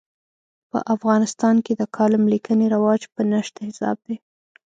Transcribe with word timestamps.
په 0.71 0.79
افغانستان 0.95 1.55
کې 1.65 1.73
د 1.75 1.83
کالم 1.95 2.23
لیکنې 2.33 2.65
رواج 2.75 3.01
په 3.13 3.21
نشت 3.31 3.53
حساب 3.67 3.97
دی. 4.07 4.15